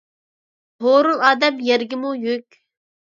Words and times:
ھورۇن 0.85 1.21
ئادەم 1.27 1.59
يەرگىمۇ 1.67 2.15
يۈك. 2.25 2.59